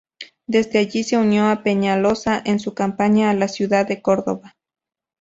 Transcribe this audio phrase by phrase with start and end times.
[0.47, 4.55] Desde allí se unió a Peñaloza en su campaña a la ciudad de Córdoba.